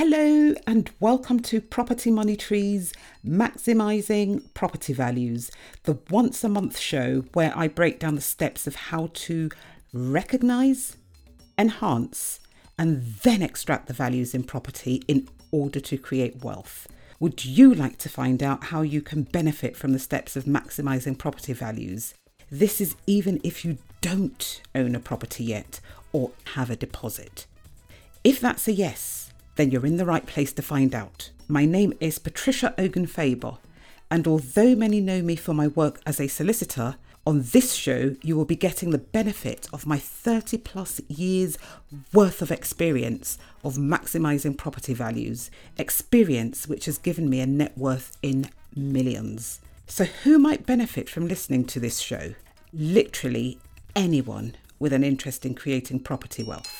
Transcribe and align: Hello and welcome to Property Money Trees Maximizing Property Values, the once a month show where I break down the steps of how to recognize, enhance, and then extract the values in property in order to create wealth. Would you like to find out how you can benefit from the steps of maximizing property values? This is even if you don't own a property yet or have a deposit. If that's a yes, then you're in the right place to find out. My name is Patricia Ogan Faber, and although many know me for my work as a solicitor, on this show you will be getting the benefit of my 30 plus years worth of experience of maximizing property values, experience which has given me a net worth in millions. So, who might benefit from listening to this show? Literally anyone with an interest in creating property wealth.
Hello 0.00 0.54
and 0.64 0.88
welcome 1.00 1.40
to 1.40 1.60
Property 1.60 2.12
Money 2.12 2.36
Trees 2.36 2.94
Maximizing 3.26 4.44
Property 4.54 4.92
Values, 4.92 5.50
the 5.82 5.98
once 6.08 6.44
a 6.44 6.48
month 6.48 6.78
show 6.78 7.24
where 7.32 7.52
I 7.56 7.66
break 7.66 7.98
down 7.98 8.14
the 8.14 8.20
steps 8.20 8.68
of 8.68 8.76
how 8.76 9.10
to 9.12 9.50
recognize, 9.92 10.96
enhance, 11.58 12.38
and 12.78 13.02
then 13.24 13.42
extract 13.42 13.88
the 13.88 13.92
values 13.92 14.34
in 14.36 14.44
property 14.44 15.02
in 15.08 15.28
order 15.50 15.80
to 15.80 15.98
create 15.98 16.44
wealth. 16.44 16.86
Would 17.18 17.44
you 17.44 17.74
like 17.74 17.98
to 17.98 18.08
find 18.08 18.40
out 18.40 18.66
how 18.66 18.82
you 18.82 19.02
can 19.02 19.24
benefit 19.24 19.76
from 19.76 19.92
the 19.92 19.98
steps 19.98 20.36
of 20.36 20.44
maximizing 20.44 21.18
property 21.18 21.54
values? 21.54 22.14
This 22.52 22.80
is 22.80 22.94
even 23.08 23.40
if 23.42 23.64
you 23.64 23.78
don't 24.00 24.62
own 24.76 24.94
a 24.94 25.00
property 25.00 25.42
yet 25.42 25.80
or 26.12 26.30
have 26.54 26.70
a 26.70 26.76
deposit. 26.76 27.48
If 28.22 28.40
that's 28.40 28.68
a 28.68 28.72
yes, 28.72 29.07
then 29.58 29.72
you're 29.72 29.84
in 29.84 29.96
the 29.96 30.06
right 30.06 30.24
place 30.24 30.52
to 30.52 30.62
find 30.62 30.94
out. 30.94 31.30
My 31.48 31.64
name 31.64 31.92
is 31.98 32.20
Patricia 32.20 32.72
Ogan 32.78 33.08
Faber, 33.08 33.58
and 34.08 34.24
although 34.28 34.76
many 34.76 35.00
know 35.00 35.20
me 35.20 35.34
for 35.34 35.52
my 35.52 35.66
work 35.66 36.00
as 36.06 36.20
a 36.20 36.28
solicitor, 36.28 36.94
on 37.26 37.42
this 37.42 37.74
show 37.74 38.14
you 38.22 38.36
will 38.36 38.44
be 38.44 38.54
getting 38.54 38.90
the 38.90 38.98
benefit 38.98 39.68
of 39.72 39.84
my 39.84 39.98
30 39.98 40.58
plus 40.58 41.00
years 41.08 41.58
worth 42.14 42.40
of 42.40 42.52
experience 42.52 43.36
of 43.64 43.74
maximizing 43.74 44.56
property 44.56 44.94
values, 44.94 45.50
experience 45.76 46.68
which 46.68 46.84
has 46.84 46.96
given 46.96 47.28
me 47.28 47.40
a 47.40 47.46
net 47.46 47.76
worth 47.76 48.16
in 48.22 48.48
millions. 48.76 49.60
So, 49.88 50.04
who 50.04 50.38
might 50.38 50.66
benefit 50.66 51.10
from 51.10 51.26
listening 51.26 51.64
to 51.64 51.80
this 51.80 51.98
show? 51.98 52.34
Literally 52.72 53.58
anyone 53.96 54.54
with 54.78 54.92
an 54.92 55.02
interest 55.02 55.44
in 55.44 55.56
creating 55.56 56.00
property 56.00 56.44
wealth. 56.44 56.77